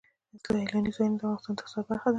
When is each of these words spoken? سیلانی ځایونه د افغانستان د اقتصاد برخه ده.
سیلانی 0.43 0.91
ځایونه 0.95 1.17
د 1.19 1.21
افغانستان 1.23 1.53
د 1.55 1.61
اقتصاد 1.61 1.83
برخه 1.89 2.07
ده. 2.09 2.09